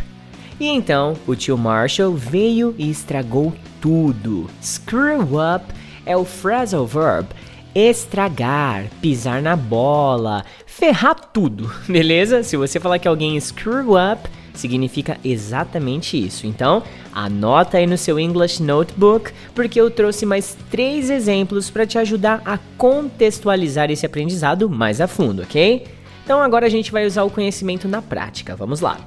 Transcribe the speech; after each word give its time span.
E 0.60 0.68
então 0.68 1.16
o 1.28 1.36
tio 1.36 1.58
Marshall 1.58 2.14
veio 2.14 2.74
e 2.78 2.90
estragou 2.90 3.54
tudo. 3.82 4.50
Screw 4.62 5.38
up 5.40 5.66
é 6.06 6.18
o 6.18 6.26
phrasal 6.26 6.88
verb 6.88 7.28
estragar, 7.76 8.86
pisar 9.02 9.42
na 9.42 9.56
bola, 9.56 10.46
ferrar 10.66 11.16
tudo, 11.16 11.72
beleza? 11.90 12.44
Se 12.44 12.56
você 12.56 12.80
falar 12.80 13.00
que 13.00 13.08
alguém 13.08 13.40
screw 13.40 13.96
up, 13.96 14.30
significa 14.54 15.18
exatamente 15.24 16.18
isso. 16.18 16.46
Então, 16.48 16.84
anota 17.14 17.78
aí 17.78 17.88
no 17.88 17.98
seu 17.98 18.20
English 18.20 18.62
Notebook, 18.62 19.32
porque 19.54 19.80
eu 19.80 19.90
trouxe 19.90 20.26
mais 20.26 20.58
três 20.70 21.10
exemplos 21.10 21.70
para 21.70 21.86
te 21.86 21.98
ajudar 21.98 22.42
a 22.46 22.58
contextualizar 22.78 23.92
esse 23.92 24.06
aprendizado 24.06 24.70
mais 24.70 25.02
a 25.02 25.08
fundo, 25.08 25.42
ok? 25.42 25.86
Então 26.24 26.42
agora 26.42 26.66
a 26.66 26.70
gente 26.70 26.92
vai 26.92 27.06
usar 27.06 27.24
o 27.24 27.30
conhecimento 27.30 27.88
na 27.88 28.02
prática. 28.02 28.56
Vamos 28.56 28.80
lá. 28.80 28.98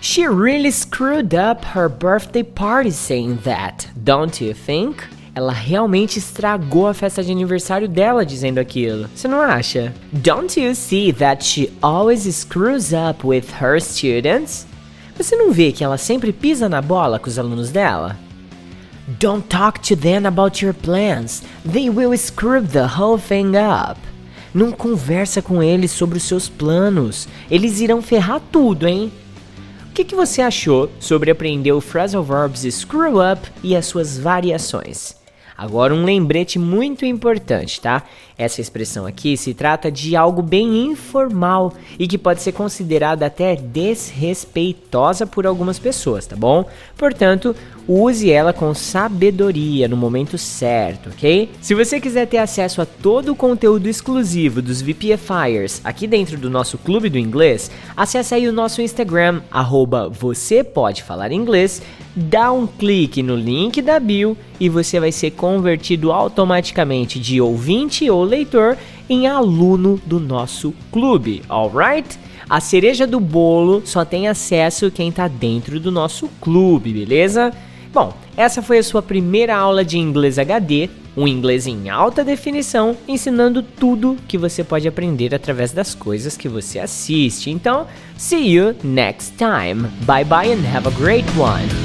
She 0.00 0.26
really 0.26 0.72
screwed 0.72 1.36
up 1.36 1.64
her 1.76 1.88
birthday 1.88 2.42
party 2.42 2.90
saying 2.90 3.36
that, 3.44 3.88
don't 3.94 4.42
you 4.44 4.52
think? 4.54 5.04
Ela 5.34 5.52
realmente 5.52 6.18
estragou 6.18 6.86
a 6.88 6.92
festa 6.92 7.22
de 7.22 7.30
aniversário 7.30 7.88
dela 7.88 8.26
dizendo 8.26 8.58
aquilo. 8.58 9.08
Você 9.14 9.28
não 9.28 9.40
acha? 9.40 9.94
Don't 10.12 10.60
you 10.60 10.74
see 10.74 11.12
that 11.12 11.44
she 11.44 11.72
always 11.80 12.24
screws 12.34 12.92
up 12.92 13.26
with 13.26 13.44
her 13.60 13.80
students? 13.80 14.66
Você 15.16 15.36
não 15.36 15.52
vê 15.52 15.72
que 15.72 15.84
ela 15.84 15.98
sempre 15.98 16.32
pisa 16.32 16.68
na 16.68 16.80
bola 16.80 17.18
com 17.18 17.28
os 17.28 17.38
alunos 17.38 17.70
dela? 17.70 18.16
Don't 19.18 19.46
talk 19.48 19.80
to 19.80 19.96
them 19.96 20.26
about 20.26 20.64
your 20.64 20.74
plans. 20.74 21.42
They 21.70 21.90
will 21.90 22.16
screw 22.16 22.62
the 22.62 22.86
whole 22.86 23.20
thing 23.20 23.52
up. 23.56 24.00
Não 24.54 24.70
conversa 24.70 25.42
com 25.42 25.62
eles 25.62 25.90
sobre 25.90 26.18
os 26.18 26.24
seus 26.24 26.48
planos. 26.48 27.28
Eles 27.50 27.80
irão 27.80 28.00
ferrar 28.00 28.40
tudo, 28.50 28.86
hein? 28.86 29.12
O 29.88 29.92
que, 29.92 30.04
que 30.04 30.14
você 30.14 30.40
achou 30.40 30.90
sobre 30.98 31.30
aprender 31.30 31.72
o 31.72 31.80
phrasal 31.80 32.22
verbs 32.22 32.62
screw 32.74 33.20
up 33.20 33.50
e 33.62 33.76
as 33.76 33.86
suas 33.86 34.18
variações? 34.18 35.21
Agora 35.62 35.94
um 35.94 36.04
lembrete 36.04 36.58
muito 36.58 37.06
importante, 37.06 37.80
tá? 37.80 38.02
Essa 38.36 38.60
expressão 38.60 39.06
aqui 39.06 39.36
se 39.36 39.54
trata 39.54 39.92
de 39.92 40.16
algo 40.16 40.42
bem 40.42 40.86
informal 40.86 41.72
e 41.96 42.08
que 42.08 42.18
pode 42.18 42.42
ser 42.42 42.50
considerada 42.50 43.26
até 43.26 43.54
desrespeitosa 43.54 45.24
por 45.24 45.46
algumas 45.46 45.78
pessoas, 45.78 46.26
tá 46.26 46.34
bom? 46.34 46.64
Portanto, 46.98 47.54
use 47.86 48.28
ela 48.28 48.52
com 48.52 48.74
sabedoria 48.74 49.86
no 49.86 49.96
momento 49.96 50.36
certo, 50.36 51.10
ok? 51.10 51.48
Se 51.60 51.76
você 51.76 52.00
quiser 52.00 52.26
ter 52.26 52.38
acesso 52.38 52.82
a 52.82 52.86
todo 52.86 53.30
o 53.30 53.36
conteúdo 53.36 53.88
exclusivo 53.88 54.60
dos 54.60 54.82
VPFires 54.82 55.80
aqui 55.84 56.08
dentro 56.08 56.36
do 56.36 56.50
nosso 56.50 56.76
clube 56.76 57.08
do 57.08 57.18
inglês, 57.18 57.70
acesse 57.96 58.34
aí 58.34 58.48
o 58.48 58.52
nosso 58.52 58.82
Instagram, 58.82 59.42
arroba 59.48 60.08
você 60.08 60.64
pode 60.64 61.04
falar 61.04 61.30
inglês, 61.30 61.80
dá 62.16 62.50
um 62.50 62.66
clique 62.66 63.22
no 63.22 63.36
link 63.36 63.80
da 63.80 64.00
bio 64.00 64.36
e 64.58 64.68
você 64.68 65.00
vai 65.00 65.12
ser 65.12 65.32
convertido 65.52 66.10
automaticamente 66.10 67.20
de 67.20 67.38
ouvinte 67.38 68.08
ou 68.08 68.24
leitor 68.24 68.78
em 69.08 69.26
aluno 69.26 70.00
do 70.06 70.18
nosso 70.18 70.72
clube, 70.90 71.42
alright? 71.46 72.18
A 72.48 72.58
cereja 72.58 73.06
do 73.06 73.20
bolo 73.20 73.82
só 73.84 74.02
tem 74.02 74.28
acesso 74.28 74.90
quem 74.90 75.10
está 75.10 75.28
dentro 75.28 75.78
do 75.78 75.92
nosso 75.92 76.28
clube, 76.40 76.92
beleza? 76.92 77.52
Bom, 77.92 78.14
essa 78.34 78.62
foi 78.62 78.78
a 78.78 78.82
sua 78.82 79.02
primeira 79.02 79.54
aula 79.54 79.84
de 79.84 79.98
inglês 79.98 80.38
HD, 80.38 80.88
um 81.14 81.28
inglês 81.28 81.66
em 81.66 81.90
alta 81.90 82.24
definição, 82.24 82.96
ensinando 83.06 83.62
tudo 83.62 84.16
que 84.26 84.38
você 84.38 84.64
pode 84.64 84.88
aprender 84.88 85.34
através 85.34 85.70
das 85.70 85.94
coisas 85.94 86.34
que 86.34 86.48
você 86.48 86.78
assiste. 86.78 87.50
Então, 87.50 87.86
see 88.16 88.54
you 88.54 88.74
next 88.82 89.34
time. 89.36 89.86
Bye 90.06 90.24
bye 90.24 90.50
and 90.50 90.64
have 90.74 90.88
a 90.88 90.92
great 90.92 91.26
one. 91.38 91.81